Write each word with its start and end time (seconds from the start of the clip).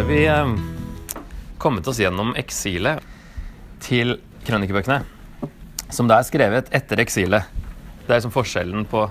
har 0.00 0.06
vi 0.08 0.26
eh, 0.26 0.52
kommet 1.58 1.88
oss 1.90 1.98
gjennom 2.00 2.30
eksilet 2.40 3.02
til 3.84 4.14
krønikebøkene. 4.46 5.02
Som 5.92 6.08
da 6.08 6.16
er 6.16 6.24
skrevet 6.24 6.70
etter 6.72 7.02
eksilet. 7.02 7.50
Det 8.06 8.08
er 8.08 8.22
liksom 8.22 8.32
forskjellen 8.32 8.86
på 8.88 9.02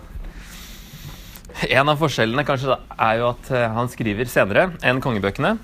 En 1.75 1.91
av 1.91 1.99
forskjellene 1.99 2.45
kanskje 2.47 2.79
er 2.95 3.19
jo 3.19 3.27
at 3.35 3.51
eh, 3.53 3.67
han 3.75 3.91
skriver 3.91 4.31
senere 4.31 4.65
enn 4.81 5.03
kongebøkene. 5.03 5.59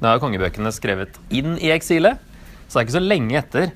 Da 0.00 0.14
er 0.14 0.22
kongebøkene 0.22 0.72
skrevet 0.72 1.20
inn 1.28 1.58
i 1.58 1.68
eksilet, 1.74 2.16
så 2.64 2.78
det 2.78 2.80
er 2.80 2.86
ikke 2.86 2.96
så 2.96 3.04
lenge 3.04 3.40
etter 3.42 3.70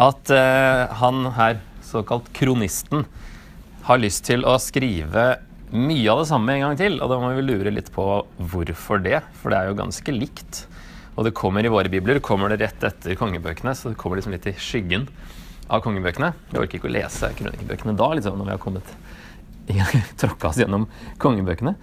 at 0.00 0.32
eh, 0.32 0.96
han 1.02 1.26
her, 1.36 1.60
såkalt 1.84 2.32
kronisten, 2.38 3.04
har 3.84 4.00
lyst 4.00 4.24
til 4.30 4.48
å 4.48 4.56
skrive 4.62 5.42
mye 5.72 6.08
av 6.12 6.20
det 6.20 6.28
samme 6.28 6.54
en 6.54 6.66
gang 6.66 6.78
til. 6.78 6.98
Og 7.00 7.10
da 7.10 7.18
må 7.20 7.32
vi 7.36 7.44
lure 7.44 7.72
litt 7.72 7.90
på 7.94 8.04
hvorfor 8.52 9.02
det, 9.04 9.22
for 9.40 9.52
det 9.52 9.58
er 9.60 9.70
jo 9.70 9.78
ganske 9.80 10.14
likt. 10.14 10.64
Og 11.16 11.26
det 11.26 11.34
kommer 11.36 11.64
i 11.64 11.72
våre 11.72 11.92
bibler 11.92 12.22
kommer 12.24 12.52
det 12.52 12.62
rett 12.62 12.84
etter 12.88 13.16
kongebøkene, 13.20 13.74
så 13.76 13.92
det 13.92 13.98
kommer 14.00 14.18
liksom 14.18 14.32
litt 14.36 14.48
i 14.48 14.56
skyggen 14.56 15.06
av 15.72 15.82
kongebøkene. 15.84 16.32
Vi 16.50 16.60
orker 16.60 16.78
ikke 16.78 16.88
å 16.88 16.94
lese 16.94 17.32
krønikebøkene 17.36 17.96
da, 17.98 18.08
liksom, 18.16 18.38
når 18.40 18.48
vi 18.48 18.54
har 18.54 18.62
kommet 18.62 18.94
tråkka 20.22 20.50
oss 20.50 20.60
gjennom 20.60 20.88
kongebøkene. 21.22 21.76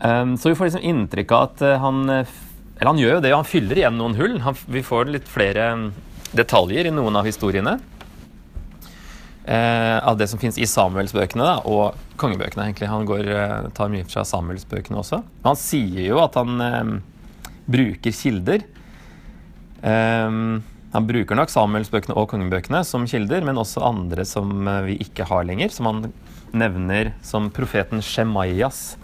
Um, 0.00 0.36
så 0.40 0.52
vi 0.52 0.56
får 0.56 0.70
liksom 0.70 0.86
inntrykk 0.88 1.32
av 1.36 1.42
at 1.50 1.62
uh, 1.66 1.74
han 1.82 1.98
Eller 2.08 2.88
han 2.88 3.00
gjør 3.00 3.18
jo 3.18 3.24
det, 3.24 3.32
han 3.36 3.48
fyller 3.48 3.76
igjen 3.82 3.98
noen 4.00 4.16
hull. 4.16 4.38
Han, 4.40 4.56
vi 4.72 4.84
får 4.84 5.12
litt 5.12 5.28
flere 5.28 5.72
um, 5.76 5.90
detaljer 6.32 6.88
i 6.88 6.94
noen 6.94 7.18
av 7.20 7.28
historiene. 7.28 7.76
Uh, 9.40 9.96
av 10.04 10.18
det 10.20 10.26
som 10.28 10.38
fins 10.38 10.58
i 10.60 10.66
Samuelsbøkene 10.68 11.46
da, 11.46 11.54
og 11.64 11.96
kongebøkene. 12.20 12.66
egentlig. 12.68 12.90
Han 12.92 13.06
går, 13.08 13.30
uh, 13.30 13.70
tar 13.74 13.88
mye 13.88 14.04
fra 14.04 14.24
Samuelsbøkene 14.28 15.00
også. 15.00 15.22
Han 15.46 15.56
sier 15.58 16.02
jo 16.04 16.20
at 16.22 16.36
han 16.36 16.60
eh, 16.60 16.90
bruker 17.70 18.14
kilder. 18.14 18.66
Eh, 19.80 20.36
han 20.90 21.06
bruker 21.08 21.38
nok 21.38 21.52
Samuelsbøkene 21.52 22.18
og 22.20 22.28
kongebøkene 22.34 22.82
som 22.84 23.08
kilder, 23.08 23.46
men 23.46 23.58
også 23.58 23.82
andre 23.86 24.26
som 24.28 24.68
vi 24.84 24.98
ikke 25.06 25.26
har 25.30 25.46
lenger, 25.48 25.72
som 25.72 25.88
han 25.88 26.12
nevner 26.52 27.14
som 27.24 27.48
profeten 27.54 28.02
Shemaias 28.04 28.98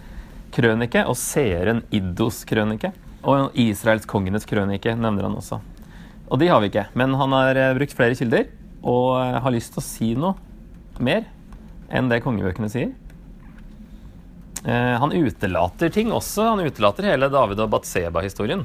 krønike 0.57 1.05
og 1.07 1.17
seeren 1.21 1.83
Iddos 1.95 2.43
krønike. 2.49 2.93
Og 3.27 3.57
Israels 3.59 4.07
kongenes 4.09 4.47
krønike 4.49 4.95
nevner 4.99 5.27
han 5.27 5.39
også. 5.39 5.61
Og 6.27 6.41
de 6.43 6.51
har 6.51 6.63
vi 6.63 6.71
ikke, 6.73 6.89
men 6.99 7.15
han 7.15 7.35
har 7.35 7.59
eh, 7.59 7.75
brukt 7.79 7.95
flere 7.97 8.19
kilder 8.19 8.49
og 8.87 9.17
eh, 9.21 9.41
har 9.43 9.55
lyst 9.55 9.75
til 9.75 9.83
å 9.83 9.87
si 9.87 10.13
noe 10.19 10.37
mer 11.03 11.27
enn 11.93 12.09
det 12.11 12.23
kongebøkene 12.25 12.71
sier. 12.73 12.95
Eh, 14.65 14.95
han 15.03 15.15
utelater 15.15 15.93
ting 15.95 16.15
også. 16.15 16.53
Han 16.55 16.65
utelater 16.67 17.11
hele 17.11 17.31
David 17.33 17.65
og 17.67 17.73
Batseba-historien. 17.75 18.65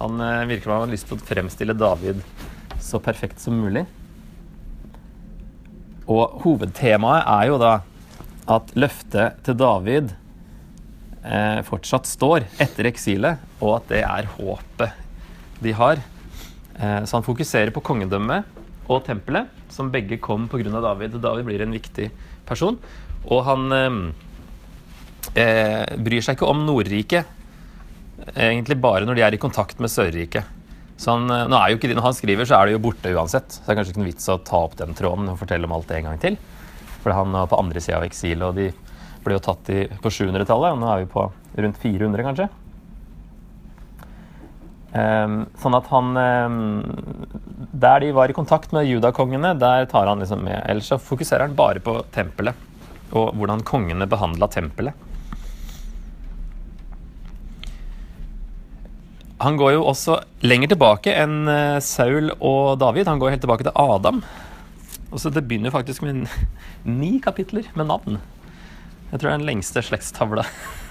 Han 0.00 0.18
virker 0.50 0.66
som 0.66 0.74
han 0.74 0.88
har 0.88 0.90
lyst 0.92 1.06
til 1.08 1.16
å 1.16 1.24
fremstille 1.24 1.76
David 1.78 2.24
så 2.82 2.98
perfekt 3.00 3.40
som 3.40 3.56
mulig. 3.56 3.84
Og 6.10 6.40
hovedtemaet 6.42 7.24
er 7.24 7.48
jo 7.48 7.60
da 7.62 7.74
at 8.52 8.74
løftet 8.76 9.38
til 9.46 9.56
David 9.56 10.12
eh, 11.24 11.60
fortsatt 11.64 12.08
står 12.08 12.44
etter 12.60 12.90
eksilet, 12.90 13.40
og 13.62 13.78
at 13.78 13.88
det 13.92 14.02
er 14.04 14.28
håpet 14.36 15.62
de 15.64 15.72
har. 15.78 16.02
Eh, 16.76 17.00
så 17.08 17.16
han 17.16 17.24
fokuserer 17.24 17.72
på 17.72 17.82
kongedømmet 17.84 18.63
og 18.88 19.04
tempelet, 19.06 19.48
som 19.72 19.90
begge 19.92 20.18
kom 20.22 20.48
pga. 20.50 20.80
David. 20.80 21.18
David 21.22 21.48
blir 21.48 21.64
en 21.64 21.74
viktig 21.74 22.10
person. 22.48 22.78
Og 23.24 23.44
han 23.46 23.72
eh, 23.72 24.00
eh, 25.40 25.94
bryr 25.96 26.24
seg 26.24 26.36
ikke 26.36 26.50
om 26.50 26.64
Nordriket, 26.66 27.30
egentlig 28.34 28.76
bare 28.80 29.08
når 29.08 29.18
de 29.18 29.24
er 29.26 29.36
i 29.36 29.40
kontakt 29.40 29.80
med 29.82 29.92
Sørriket. 29.92 30.44
Så 31.00 31.14
han, 31.14 31.28
eh, 31.30 31.46
nå 31.50 31.58
er 31.58 31.72
jo 31.72 31.78
ikke, 31.80 31.94
når 31.96 32.08
han 32.10 32.18
skriver, 32.18 32.48
så 32.48 32.58
er 32.58 32.68
det 32.68 32.76
jo 32.76 32.84
borte 32.86 33.14
uansett. 33.14 33.56
Så 33.56 33.64
det 33.64 33.72
er 33.72 33.80
kanskje 33.80 33.94
ikke 33.94 34.02
noen 34.02 34.12
vits 34.12 34.30
å 34.30 34.40
ta 34.46 34.60
opp 34.66 34.76
den 34.80 34.96
tråden 34.98 35.30
og 35.32 35.40
fortelle 35.40 35.68
om 35.68 35.76
alt 35.76 35.88
det 35.90 36.00
en 36.00 36.10
gang 36.10 36.20
til. 36.22 36.38
For 37.02 37.16
han 37.16 37.32
var 37.34 37.48
på 37.50 37.60
andre 37.60 37.82
sida 37.84 38.00
av 38.00 38.06
eksilet, 38.06 38.44
og 38.46 38.58
de 38.60 38.70
ble 39.24 39.38
jo 39.38 39.44
tatt 39.44 39.72
i, 39.72 39.86
på 39.88 40.12
700-tallet. 40.12 40.76
Og 40.76 40.80
nå 40.80 40.92
er 40.92 41.02
vi 41.02 41.10
på 41.12 41.26
rundt 41.64 41.80
400, 41.82 42.28
kanskje. 42.28 42.50
Um, 44.94 45.40
sånn 45.58 45.74
at 45.74 45.88
han 45.90 46.10
um, 46.14 46.58
Der 47.74 47.98
de 48.04 48.12
var 48.14 48.30
i 48.30 48.36
kontakt 48.36 48.70
med 48.70 48.86
judakongene, 48.86 49.50
der 49.58 49.88
tar 49.90 50.06
han 50.06 50.22
liksom 50.22 50.44
med. 50.46 50.60
Ellers 50.70 50.92
så 50.92 51.00
fokuserer 51.02 51.48
han 51.48 51.58
bare 51.58 51.82
på 51.82 51.98
tempelet 52.14 52.70
og 53.14 53.34
hvordan 53.38 53.62
kongene 53.66 54.06
behandla 54.10 54.48
tempelet. 54.50 54.94
Han 59.44 59.58
går 59.60 59.74
jo 59.74 59.84
også 59.90 60.20
lenger 60.46 60.72
tilbake 60.72 61.12
enn 61.12 61.50
eh, 61.50 61.82
Saul 61.84 62.30
og 62.38 62.78
David. 62.80 63.10
Han 63.10 63.20
går 63.20 63.34
helt 63.34 63.44
tilbake 63.44 63.66
til 63.66 63.74
Adam. 63.76 64.22
Og 65.10 65.20
så 65.20 65.30
Det 65.30 65.44
begynner 65.46 65.74
faktisk 65.74 66.02
med 66.02 66.24
ni 67.02 67.18
kapitler 67.22 67.66
med 67.74 67.90
navn. 67.90 68.20
Jeg 69.10 69.20
tror 69.20 69.28
det 69.28 69.34
er 69.34 69.42
den 69.42 69.50
lengste 69.50 69.82
slektstavla 69.84 70.42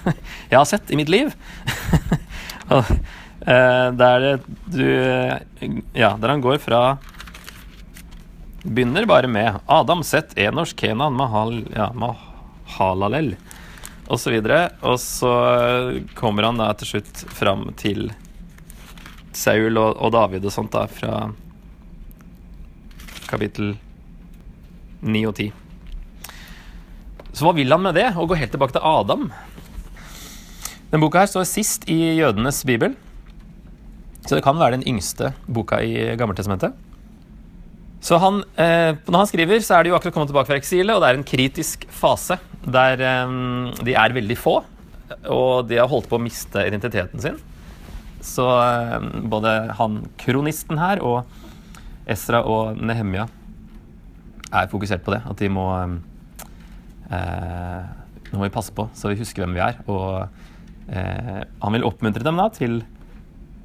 jeg 0.50 0.56
har 0.56 0.68
sett 0.68 0.92
i 0.92 0.96
mitt 1.00 1.10
liv. 1.12 1.32
eh, 3.46 3.88
der 3.98 4.26
du 4.66 4.86
Ja, 5.94 6.16
der 6.16 6.28
han 6.28 6.44
går 6.44 6.58
fra 6.62 6.98
Begynner 8.64 9.04
bare 9.04 9.28
med 9.28 9.60
Adam, 9.68 10.02
Sett, 10.02 10.32
Enosh, 10.40 10.72
Kenan, 10.74 11.12
Mahal, 11.12 11.66
ja, 11.76 11.90
Mahalalel 11.92 13.34
osv. 14.08 14.38
Og, 14.40 14.78
og 14.80 14.96
så 15.00 15.32
kommer 16.16 16.48
han 16.48 16.60
da 16.60 16.70
til 16.80 16.94
slutt 16.94 17.24
fram 17.36 17.66
til 17.76 18.08
Saul 19.36 19.76
og, 19.76 19.98
og 19.98 20.14
David 20.14 20.46
og 20.48 20.54
sånt 20.54 20.72
da, 20.72 20.86
fra 20.88 21.26
kapittel 23.28 23.74
9 25.04 25.26
og 25.28 25.36
10. 25.36 25.52
Så 27.34 27.44
hva 27.44 27.52
vil 27.56 27.72
han 27.74 27.82
med 27.82 27.96
det? 27.98 28.12
Å 28.14 28.28
gå 28.30 28.38
helt 28.38 28.54
tilbake 28.54 28.76
til 28.76 28.84
Adam? 28.86 29.28
Den 30.92 31.02
boka 31.02 31.24
her 31.24 31.30
står 31.30 31.48
sist 31.50 31.88
i 31.90 32.14
jødenes 32.14 32.62
bibel. 32.64 32.94
Så 34.24 34.36
det 34.36 34.44
kan 34.44 34.58
være 34.58 34.78
den 34.78 34.86
yngste 34.88 35.32
boka 35.46 35.80
i 35.84 36.14
Gammeltestamentet. 36.16 36.72
Så 38.04 38.18
han, 38.20 38.42
eh, 38.60 38.96
når 39.08 39.22
han 39.22 39.28
skriver, 39.30 39.60
så 39.64 39.78
er 39.78 39.84
de 39.84 39.92
jo 39.92 39.96
akkurat 39.96 40.12
kommet 40.12 40.28
tilbake 40.28 40.50
fra 40.50 40.60
eksilet, 40.60 40.92
og 40.92 41.00
det 41.00 41.08
er 41.08 41.18
en 41.18 41.28
kritisk 41.28 41.86
fase 41.88 42.36
der 42.64 43.00
eh, 43.00 43.34
de 43.84 43.96
er 43.96 44.16
veldig 44.16 44.36
få, 44.36 44.58
og 45.32 45.68
de 45.68 45.80
har 45.80 45.88
holdt 45.88 46.08
på 46.10 46.18
å 46.18 46.24
miste 46.24 46.66
identiteten 46.68 47.20
sin. 47.20 47.40
Så 48.24 48.44
eh, 48.48 49.00
både 49.28 49.54
han 49.78 50.02
kronisten 50.20 50.80
her 50.80 51.00
og 51.04 51.24
Esra 52.08 52.42
og 52.44 52.80
Nehemia 52.80 53.26
er 54.54 54.70
fokusert 54.72 55.04
på 55.04 55.14
det. 55.14 55.22
At 55.28 55.40
de 55.40 55.50
må 55.52 55.68
eh, 57.12 57.82
Nå 58.32 58.40
må 58.40 58.48
vi 58.48 58.54
passe 58.54 58.72
på 58.74 58.88
så 58.98 59.12
vi 59.12 59.20
husker 59.20 59.44
hvem 59.44 59.54
vi 59.56 59.62
er. 59.62 59.78
Og 59.88 60.26
eh, 60.90 61.40
han 61.44 61.76
vil 61.76 61.86
oppmuntre 61.86 62.24
dem 62.26 62.40
da 62.40 62.48
til 62.52 62.80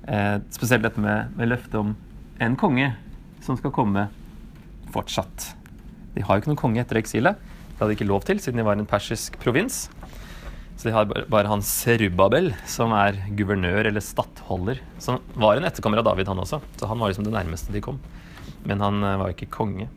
eh, 0.08 0.38
spesielt 0.56 0.86
dette 0.86 1.02
med, 1.02 1.34
med 1.36 1.52
løftet 1.52 1.76
om 1.80 1.96
en 2.40 2.58
konge 2.60 2.94
som 3.44 3.58
skal 3.60 3.74
komme 3.76 4.08
fortsatt. 4.94 5.54
De 6.16 6.24
har 6.26 6.36
jo 6.36 6.44
ikke 6.44 6.54
noen 6.54 6.64
konge 6.64 6.84
etter 6.84 7.00
eksilet. 7.00 7.40
Det 7.70 7.82
hadde 7.82 7.94
de 7.94 7.98
ikke 8.00 8.10
lov 8.10 8.26
til, 8.28 8.42
siden 8.44 8.60
de 8.60 8.68
var 8.68 8.80
en 8.80 8.90
persisk 8.90 9.38
provins. 9.42 9.88
Så 10.80 10.88
de 10.88 10.94
har 10.96 11.10
bare 11.12 11.50
han 11.52 11.64
Serubabel, 11.66 12.54
som 12.68 12.94
er 12.96 13.18
guvernør 13.36 13.90
eller 13.90 14.04
stattholder. 14.04 14.80
Som 15.04 15.20
var 15.36 15.60
en 15.60 15.68
etterkommer 15.68 16.00
av 16.00 16.08
David, 16.08 16.30
han 16.32 16.40
også. 16.40 16.62
Så 16.80 16.88
han 16.88 17.02
var 17.02 17.12
liksom 17.12 17.28
det 17.28 17.36
nærmeste 17.36 17.76
de 17.76 17.84
kom. 17.84 18.00
Men 18.64 18.84
han 18.84 19.04
eh, 19.04 19.18
var 19.20 19.34
ikke 19.34 19.50
konge. 19.52 19.90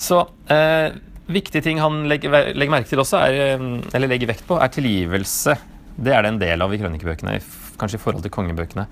Så 0.00 0.20
eh, 0.52 0.96
viktige 1.32 1.64
ting 1.64 1.80
han 1.80 2.02
legger, 2.08 2.52
legger, 2.52 2.72
merke 2.72 2.88
til 2.92 3.00
også, 3.00 3.20
er, 3.24 3.40
eh, 3.54 3.64
eller 3.96 4.12
legger 4.12 4.32
vekt 4.34 4.44
på, 4.48 4.60
er 4.60 4.72
tilgivelse. 4.72 5.56
Det 6.00 6.12
er 6.16 6.24
det 6.24 6.32
en 6.32 6.40
del 6.40 6.64
av 6.64 6.72
i 6.72 6.78
krønikebøkene, 6.80 7.36
kanskje 7.80 7.98
i 7.98 8.02
forhold 8.02 8.24
til 8.24 8.32
kongebøkene. 8.32 8.86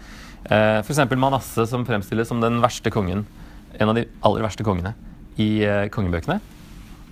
Eh, 0.44 0.80
F.eks. 0.82 1.00
Manasseh, 1.16 1.64
som 1.68 1.86
fremstilles 1.88 2.28
som 2.28 2.42
den 2.42 2.60
verste 2.60 2.92
kongen, 2.92 3.24
en 3.78 3.92
av 3.92 3.96
de 3.96 4.04
aller 4.26 4.44
verste 4.44 4.66
kongene 4.66 4.92
i 5.40 5.62
eh, 5.64 5.86
kongebøkene. 5.94 6.38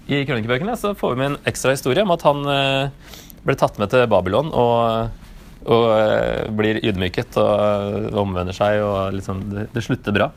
I 0.06 0.20
krønikebøkene 0.28 0.76
så 0.78 0.92
får 0.98 1.14
vi 1.14 1.20
med 1.22 1.30
en 1.32 1.38
ekstra 1.48 1.72
historie 1.74 2.04
om 2.04 2.12
at 2.14 2.26
han 2.26 2.44
eh, 2.52 3.14
ble 3.46 3.56
tatt 3.58 3.80
med 3.80 3.90
til 3.90 4.04
Babylon 4.10 4.52
og, 4.52 5.24
og 5.64 5.88
eh, 5.96 6.44
blir 6.60 6.82
ydmyket 6.82 7.40
og 7.40 8.20
omvender 8.22 8.56
seg, 8.56 8.82
og 8.84 9.16
liksom, 9.16 9.42
det, 9.54 9.66
det 9.72 9.84
slutter 9.86 10.14
bra 10.14 10.30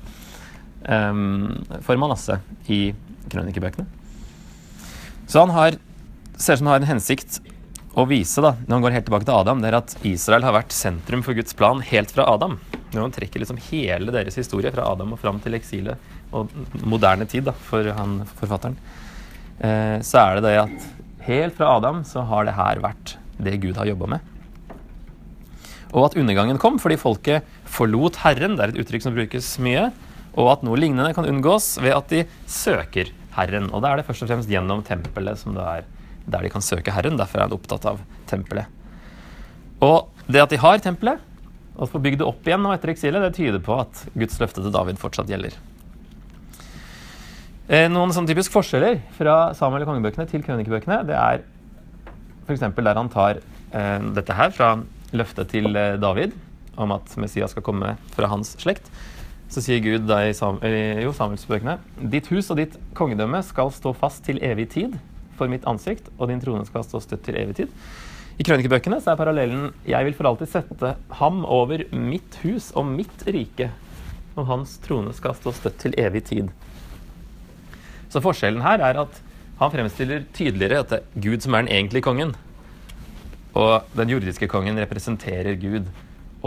um, 0.88 1.52
for 1.86 2.00
Manasseh 2.00 2.40
i 2.72 2.82
krønikebøkene. 3.30 3.86
Så 5.30 5.44
han 5.44 5.54
har, 5.54 5.78
ser 6.40 6.56
ut 6.56 6.64
som 6.64 6.72
han 6.72 6.80
har 6.80 6.86
en 6.86 6.94
hensikt 6.96 7.42
å 7.98 8.06
vise, 8.06 8.42
da, 8.44 8.54
når 8.68 8.76
han 8.76 8.84
går 8.86 8.96
helt 8.96 9.08
tilbake 9.10 9.26
til 9.26 9.36
Adam, 9.36 9.62
det 9.62 9.72
er 9.72 9.78
at 9.80 9.96
Israel 10.06 10.46
har 10.46 10.56
vært 10.56 10.76
sentrum 10.76 11.24
for 11.26 11.38
Guds 11.38 11.56
plan 11.58 11.82
helt 11.86 12.14
fra 12.14 12.28
Adam. 12.30 12.60
Når 12.94 13.02
han 13.02 13.16
trekker 13.16 13.42
liksom 13.42 13.60
hele 13.70 14.14
deres 14.14 14.38
historie 14.38 14.72
fra 14.74 14.86
Adam 14.92 15.16
og 15.16 15.22
fram 15.22 15.42
til 15.42 15.58
eksilet 15.58 16.10
og 16.36 16.54
moderne 16.86 17.26
tid 17.30 17.48
da, 17.50 17.56
for 17.70 17.90
han 17.98 18.20
forfatteren, 18.40 18.78
eh, 19.58 19.98
så 20.06 20.22
er 20.22 20.38
det 20.38 20.46
det 20.46 20.56
at 20.62 20.90
helt 21.30 21.58
fra 21.58 21.74
Adam 21.78 22.04
så 22.08 22.24
har 22.30 22.46
det 22.46 22.58
her 22.58 22.84
vært 22.86 23.16
det 23.40 23.58
Gud 23.64 23.80
har 23.80 23.90
jobba 23.90 24.16
med. 24.16 24.36
og 25.90 26.06
at 26.06 26.16
undergangen 26.22 26.60
kom 26.62 26.78
fordi 26.78 27.00
folket 27.02 27.46
forlot 27.66 28.20
Herren, 28.22 28.58
det 28.58 28.64
er 28.64 28.74
et 28.74 28.82
uttrykk 28.84 29.02
som 29.08 29.16
brukes 29.16 29.48
mye, 29.58 29.88
og 30.38 30.52
at 30.52 30.66
noe 30.66 30.78
lignende 30.78 31.16
kan 31.18 31.26
unngås 31.26 31.80
ved 31.82 31.96
at 31.96 32.12
de 32.14 32.26
søker 32.46 33.10
Herren. 33.34 33.72
Og 33.74 33.82
da 33.82 33.92
er 33.92 34.00
det 34.00 34.06
først 34.06 34.28
og 34.28 34.30
fremst 34.30 34.52
gjennom 34.52 34.84
tempelet 34.86 35.42
som 35.42 35.58
det 35.58 35.66
er 35.66 35.88
der 36.32 36.46
de 36.46 36.52
kan 36.54 36.64
søke 36.66 36.94
Herren. 36.94 37.18
Derfor 37.20 37.40
er 37.40 37.48
han 37.48 37.56
opptatt 37.56 37.88
av 37.90 38.04
tempelet. 38.30 38.70
Og 39.86 40.10
det 40.30 40.44
at 40.44 40.54
de 40.54 40.60
har 40.62 40.82
tempelet, 40.84 41.26
og 41.80 41.92
får 41.94 42.04
bygd 42.04 42.22
det 42.22 42.28
opp 42.28 42.48
igjen 42.48 42.62
nå 42.64 42.74
etter 42.76 42.92
eksilet, 42.92 43.24
det 43.24 43.38
tyder 43.38 43.62
på 43.64 43.78
at 43.80 44.04
Guds 44.20 44.40
løfte 44.42 44.64
til 44.64 44.74
David 44.74 45.00
fortsatt 45.00 45.32
gjelder. 45.32 45.56
Eh, 47.70 47.86
noen 47.92 48.12
sånn 48.12 48.28
typisk 48.28 48.52
forskjeller 48.52 49.00
fra 49.16 49.54
Samuel 49.56 49.86
og 49.86 49.92
kongebøkene 49.94 50.28
til 50.28 50.44
krønikebøkene, 50.44 51.04
det 51.08 51.16
er 51.16 51.46
f.eks. 52.50 52.66
der 52.66 52.98
han 52.98 53.12
tar 53.14 53.40
eh, 53.40 54.08
dette 54.18 54.36
her 54.36 54.52
fra 54.56 54.74
løftet 55.16 55.52
til 55.54 55.72
eh, 55.78 55.96
David 56.02 56.34
om 56.80 56.94
at 56.96 57.14
Messias 57.22 57.54
skal 57.54 57.66
komme 57.66 57.96
fra 58.16 58.30
hans 58.32 58.56
slekt. 58.60 58.90
Så 59.50 59.64
sier 59.66 59.82
Gud 59.82 60.06
da 60.10 60.22
i 60.28 60.34
Sam 60.38 60.60
eh, 60.66 61.02
Samuelsbøkene 61.16 61.80
Ditt 62.14 62.28
hus 62.30 62.52
og 62.54 62.60
ditt 62.60 62.76
kongedømme 62.98 63.42
skal 63.46 63.72
stå 63.74 63.96
fast 63.98 64.22
til 64.28 64.38
evig 64.46 64.68
tid 64.76 65.00
for 65.40 65.52
mitt 65.52 65.66
ansikt, 65.70 66.12
og 66.18 66.30
din 66.32 66.42
trone 66.44 66.68
skal 66.68 66.86
stå 66.86 67.02
støtt 67.04 67.24
til 67.28 67.40
evig 67.40 67.62
tid. 67.64 67.76
I 68.40 68.46
krønikebøkene 68.48 69.02
så 69.04 69.12
er 69.12 69.20
parallellen 69.20 69.72
Jeg 69.88 70.06
vil 70.08 70.16
for 70.16 70.30
alltid 70.30 70.52
sette 70.52 70.94
ham 71.20 71.42
over 71.44 71.84
mitt 71.92 72.38
hus 72.46 72.70
og 72.78 72.88
mitt 72.88 73.26
rike, 73.28 73.72
og 74.38 74.48
hans 74.48 74.78
trone 74.84 75.12
skal 75.16 75.36
stå 75.36 75.56
støtt 75.56 75.80
til 75.82 75.98
evig 76.00 76.24
tid. 76.30 76.52
Så 78.10 78.22
forskjellen 78.24 78.64
her 78.64 78.82
er 78.82 79.02
at 79.04 79.20
han 79.60 79.74
fremstiller 79.74 80.24
tydeligere 80.34 80.86
at 80.86 80.94
det 80.94 81.02
er 81.02 81.26
Gud 81.26 81.44
som 81.44 81.56
er 81.56 81.66
den 81.66 81.74
egentlige 81.76 82.06
kongen. 82.06 82.32
Og 83.60 83.90
den 83.98 84.14
jordiske 84.14 84.48
kongen 84.48 84.80
representerer 84.80 85.60
Gud 85.60 85.90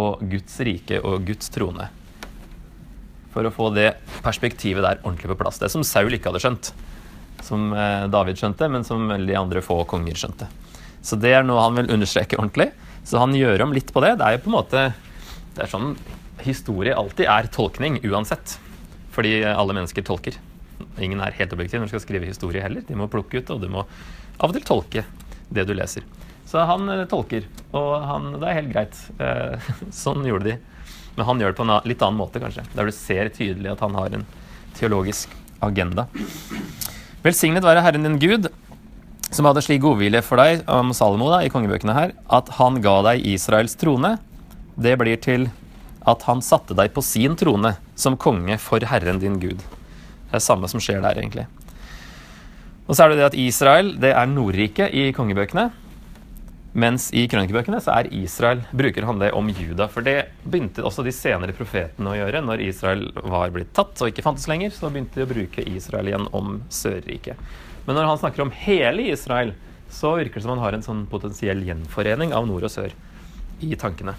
og 0.01 0.23
Guds 0.31 0.57
rike 0.65 1.03
og 1.05 1.27
Guds 1.29 1.53
trone. 1.53 1.91
For 3.35 3.45
å 3.45 3.53
få 3.53 3.69
det 3.77 3.91
perspektivet 4.25 4.85
der 4.85 5.01
ordentlig 5.05 5.29
på 5.33 5.39
plass. 5.45 5.61
Det 5.61 5.69
som 5.73 5.85
Saul 5.85 6.17
ikke 6.17 6.33
hadde 6.33 6.41
skjønt. 6.41 6.73
Som 7.43 7.73
eh, 7.75 8.09
David 8.13 8.41
skjønte, 8.41 8.69
men 8.71 8.87
som 8.87 9.09
veldig 9.11 9.39
andre 9.39 9.63
få 9.65 9.83
konger 9.91 10.19
skjønte. 10.19 10.49
Så 11.03 11.19
det 11.19 11.35
er 11.35 11.47
noe 11.47 11.63
han 11.65 11.79
vil 11.81 11.91
understreke 11.91 12.39
ordentlig. 12.39 12.71
Så 13.05 13.19
han 13.19 13.35
gjør 13.35 13.67
om 13.67 13.75
litt 13.75 13.91
på 13.93 14.03
det. 14.05 14.15
Det 14.21 14.27
er 14.27 14.37
jo 14.37 14.45
på 14.45 14.53
en 14.53 14.59
måte 14.61 14.83
Det 15.53 15.65
er 15.65 15.71
sånn 15.73 15.97
historie 16.43 16.95
alltid 16.97 17.29
er 17.29 17.51
tolkning 17.53 17.99
uansett. 18.07 18.57
Fordi 19.13 19.43
alle 19.45 19.75
mennesker 19.77 20.07
tolker. 20.07 20.39
Ingen 21.03 21.21
er 21.23 21.37
helt 21.37 21.53
objektiv 21.55 21.81
når 21.81 21.91
de 21.91 21.95
skal 21.95 22.05
skrive 22.07 22.31
historie 22.31 22.63
heller. 22.65 22.85
De 22.87 22.97
må 22.99 23.11
plukke 23.11 23.43
ut, 23.43 23.51
og 23.53 23.61
du 23.63 23.69
må 23.71 23.85
av 24.39 24.51
og 24.51 24.57
til 24.57 24.65
tolke 24.67 25.05
det 25.53 25.67
du 25.69 25.75
leser. 25.77 26.07
Så 26.49 26.63
han 26.69 26.89
eh, 26.93 27.07
tolker, 27.09 27.47
og 27.77 27.91
han, 28.07 28.33
det 28.37 28.49
er 28.49 28.59
helt 28.61 28.73
greit. 28.73 29.03
Eh, 29.23 29.73
sånn 30.03 30.27
gjorde 30.29 30.51
de. 30.51 30.57
Men 31.17 31.29
han 31.29 31.43
gjør 31.43 31.53
det 31.53 31.59
på 31.59 31.67
en 31.67 31.75
litt 31.89 32.05
annen 32.05 32.21
måte, 32.21 32.41
kanskje. 32.43 32.65
Der 32.77 32.89
du 32.89 32.95
ser 32.97 33.31
tydelig 33.33 33.75
at 33.75 33.85
han 33.85 33.97
har 33.99 34.17
en 34.17 34.27
teologisk 34.79 35.33
agenda. 35.63 36.07
Velsignet 37.23 37.63
være 37.63 37.85
Herren 37.85 38.03
din 38.03 38.19
Gud, 38.19 38.49
som 39.31 39.47
hadde 39.47 39.63
slik 39.63 39.85
godvilje 39.85 40.25
for 40.27 40.43
deg 40.43 40.65
om 40.67 40.89
Salomo 40.91 41.29
da, 41.31 41.39
i 41.47 41.51
kongebøkene 41.55 41.95
her, 41.95 42.15
at 42.27 42.49
han 42.59 42.81
ga 42.83 42.97
deg 43.07 43.23
Israels 43.31 43.77
trone. 43.79 44.17
Det 44.75 44.97
blir 44.99 45.21
til 45.23 45.47
at 46.03 46.25
han 46.27 46.43
satte 46.43 46.75
deg 46.75 46.91
på 46.91 47.05
sin 47.07 47.37
trone 47.39 47.77
som 47.95 48.19
konge 48.19 48.57
for 48.59 48.83
Herren 48.91 49.23
din 49.23 49.39
Gud. 49.39 49.63
Det 49.63 50.33
er 50.33 50.41
det 50.41 50.47
samme 50.49 50.67
som 50.67 50.83
skjer 50.83 50.99
der, 51.05 51.21
egentlig. 51.23 51.47
Og 52.89 52.97
så 52.97 53.05
er 53.05 53.13
det 53.13 53.21
det 53.21 53.29
at 53.29 53.39
Israel 53.39 53.95
det 54.03 54.11
er 54.11 54.27
Nordriket 54.27 54.91
i 54.91 55.13
kongebøkene. 55.15 55.69
Mens 56.73 57.11
i 57.13 57.27
krønikebøkene 57.29 57.83
så 57.85 57.93
er 57.99 58.09
Israel, 58.17 58.63
bruker 58.73 59.05
han 59.05 59.19
det 59.21 59.33
om 59.37 59.51
Juda. 59.53 59.91
For 59.93 60.05
det 60.07 60.31
begynte 60.45 60.85
også 60.87 61.05
de 61.05 61.13
senere 61.13 61.53
profetene 61.57 62.15
å 62.15 62.17
gjøre. 62.17 62.41
Når 62.49 62.65
Israel 62.65 63.05
var 63.21 63.53
blitt 63.53 63.75
tatt 63.77 64.01
og 64.01 64.09
ikke 64.09 64.25
fantes 64.25 64.49
lenger, 64.49 64.73
så 64.73 64.89
begynte 64.89 65.21
de 65.21 65.27
å 65.27 65.33
bruke 65.35 65.67
Israel 65.69 66.09
igjen 66.09 66.31
om 66.33 66.63
Sørriket. 66.73 67.37
Men 67.85 67.99
når 67.99 68.09
han 68.09 68.23
snakker 68.23 68.47
om 68.47 68.55
hele 68.57 69.11
Israel, 69.13 69.53
så 69.93 70.15
virker 70.17 70.41
det 70.41 70.47
som 70.47 70.55
han 70.55 70.65
har 70.65 70.77
en 70.77 70.85
sånn 70.85 71.05
potensiell 71.11 71.61
gjenforening 71.67 72.33
av 72.33 72.49
nord 72.49 72.65
og 72.65 72.73
sør 72.73 72.95
i 73.61 73.75
tankene. 73.77 74.17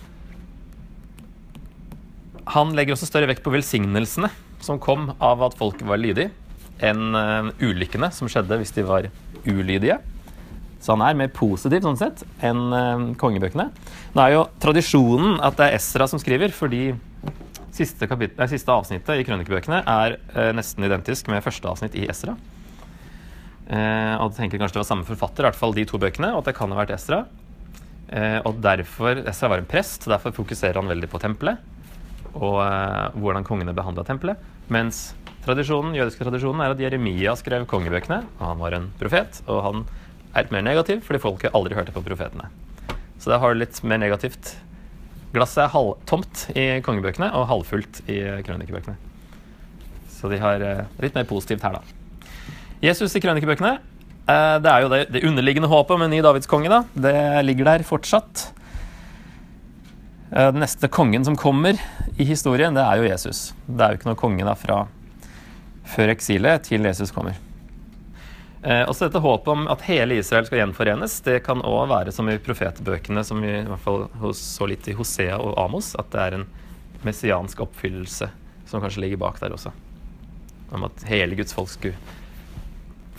Han 2.54 2.74
legger 2.78 2.94
også 2.94 3.10
større 3.10 3.32
vekt 3.32 3.44
på 3.46 3.54
velsignelsene 3.54 4.30
som 4.64 4.80
kom 4.84 5.10
av 5.24 5.42
at 5.48 5.58
folk 5.58 5.82
var 5.88 6.00
lydige, 6.00 6.30
enn 6.84 7.16
uh, 7.16 7.50
ulykkene 7.64 8.10
som 8.14 8.30
skjedde 8.32 8.60
hvis 8.60 8.76
de 8.76 8.86
var 8.86 9.10
ulydige. 9.48 9.98
Så 10.84 10.94
han 10.94 11.04
er 11.06 11.16
mer 11.16 11.32
positiv 11.32 11.86
sånn 11.86 12.00
sett 12.00 12.26
enn 12.44 12.64
uh, 12.76 13.04
kongebøkene. 13.20 13.70
Nå 14.14 14.24
er 14.24 14.36
jo 14.36 14.46
tradisjonen 14.64 15.38
at 15.44 15.56
det 15.60 15.70
er 15.70 15.78
Esra 15.78 16.10
som 16.12 16.20
skriver, 16.22 16.52
fordi 16.56 16.90
siste, 17.74 18.06
kapittel, 18.10 18.44
siste 18.52 18.74
avsnittet 18.74 19.22
i 19.22 19.24
krønikebøkene 19.26 19.80
er 19.80 20.18
uh, 20.36 20.52
nesten 20.56 20.86
identisk 20.86 21.32
med 21.32 21.46
første 21.46 21.72
avsnitt 21.72 21.96
i 21.98 22.08
Esra. 22.12 22.36
og 23.64 24.30
du 24.30 24.36
tenker 24.36 24.60
kanskje 24.60 24.76
det 24.76 24.82
var 24.82 24.90
samme 24.90 25.08
forfatter, 25.08 25.46
i 25.46 25.48
hvert 25.48 25.58
fall 25.58 25.74
de 25.74 25.86
to 25.88 25.98
bøkene, 25.98 26.34
og 26.34 26.44
at 26.44 26.52
det 26.52 26.58
kan 26.58 26.72
ha 26.74 26.82
vært 26.82 26.92
Esra. 26.98 27.24
og 28.44 28.60
derfor, 28.62 29.24
Esra 29.24 29.50
var 29.50 29.64
en 29.64 29.70
prest, 29.72 30.04
derfor 30.12 30.36
fokuserer 30.36 30.82
han 30.82 30.92
veldig 30.92 31.10
på 31.10 31.22
tempelet 31.24 31.64
og 32.34 32.60
hvordan 33.22 33.46
kongene 33.46 33.76
behandla 33.78 34.04
tempelet. 34.08 34.40
Mens 34.74 35.14
tradisjonen, 35.46 35.96
jødiske 35.98 36.26
tradisjonen 36.26 36.64
er 36.64 36.74
at 36.74 36.82
Jeremia 36.82 37.36
skrev 37.40 37.68
kongebøkene. 37.70 38.24
og 38.40 38.46
Han 38.48 38.62
var 38.62 38.78
en 38.78 38.90
profet, 39.00 39.42
og 39.48 39.64
han 39.68 39.84
er 40.34 40.52
mer 40.54 40.66
negativ 40.66 41.04
fordi 41.06 41.22
folket 41.22 41.56
aldri 41.56 41.78
hørte 41.78 41.94
på 41.96 42.04
profetene. 42.06 42.50
Så 43.22 43.32
der 43.32 43.40
har 43.40 43.54
du 43.54 43.62
litt 43.62 43.80
mer 43.88 44.02
negativt. 44.02 44.56
Glasset 45.34 45.64
er 45.64 45.74
halvtomt 45.74 46.48
i 46.54 46.66
kongebøkene 46.86 47.32
og 47.38 47.48
halvfullt 47.50 48.04
i 48.12 48.20
krønikebøkene. 48.46 48.98
Så 50.14 50.30
de 50.32 50.40
har 50.42 50.64
eh, 50.64 50.86
litt 51.04 51.16
mer 51.18 51.28
positivt 51.28 51.64
her, 51.66 51.80
da. 51.80 52.34
Jesus 52.84 53.16
i 53.16 53.22
krønikebøkene. 53.24 53.78
Eh, 54.24 54.58
det 54.64 54.72
er 54.72 54.84
jo 54.84 54.92
det, 54.92 55.00
det 55.12 55.24
underliggende 55.28 55.72
håpet 55.72 55.96
om 55.96 56.06
en 56.06 56.14
ny 56.14 56.22
davidskonge. 56.24 56.72
da. 56.72 56.84
Det 56.94 57.16
ligger 57.48 57.72
der 57.72 57.88
fortsatt. 57.88 58.46
Eh, 60.32 60.50
den 60.52 60.62
neste 60.64 60.88
kongen 60.88 61.26
som 61.26 61.38
kommer 61.40 61.80
i 62.18 62.28
historien, 62.28 62.76
det 62.76 62.84
er 62.84 63.02
jo 63.02 63.10
Jesus. 63.10 63.54
Det 63.68 63.84
er 63.84 63.94
jo 63.94 64.02
ikke 64.02 64.12
noe 64.12 64.20
konge 64.20 64.48
da 64.48 64.56
fra 64.58 64.84
før 65.94 66.14
eksilet 66.14 66.70
til 66.70 66.88
Jesus 66.88 67.12
kommer. 67.12 67.36
Eh, 68.64 68.86
også 68.88 69.10
dette 69.10 69.20
håpet 69.20 69.52
om 69.52 69.66
at 69.72 69.84
hele 69.90 70.16
Israel 70.22 70.46
skal 70.48 70.62
gjenforenes, 70.62 71.18
det 71.26 71.42
kan 71.44 71.64
òg 71.68 71.90
være 71.92 72.14
som 72.16 72.30
i 72.32 72.38
profetbøkene, 72.40 73.24
som 73.28 73.42
vi 73.44 73.58
i 73.58 73.66
hvert 73.68 73.84
fall 73.84 74.06
så 74.40 74.68
litt 74.72 74.88
i 74.88 74.96
Hosea 74.96 75.36
og 75.36 75.58
Amos, 75.60 75.92
at 76.00 76.14
det 76.14 76.22
er 76.24 76.38
en 76.38 76.46
messiansk 77.04 77.66
oppfyllelse 77.66 78.30
som 78.70 78.84
kanskje 78.84 79.04
ligger 79.04 79.20
bak 79.26 79.42
der 79.44 79.56
også. 79.58 79.74
Om 80.74 80.88
at 80.88 81.04
hele 81.10 81.36
Guds 81.36 81.54
folk 81.54 81.74
skulle 81.76 82.00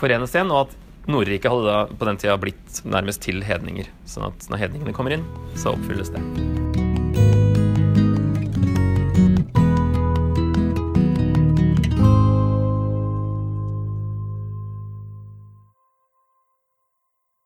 forenes 0.01 0.33
igjen, 0.33 0.51
og 0.51 0.65
at 0.71 0.81
Nordriket 1.05 1.53
hadde 1.53 1.69
da 1.69 1.79
på 1.93 2.09
den 2.09 2.17
tida 2.17 2.41
blitt 2.41 2.81
nærmest 2.89 3.21
til 3.27 3.45
hedninger. 3.45 3.93
Sånn 4.09 4.31
at 4.31 4.49
når 4.49 4.65
hedningene 4.65 4.97
kommer 4.97 5.19
inn, 5.19 5.29
så 5.53 5.77
oppfylles 5.77 6.15
det. 6.17 6.54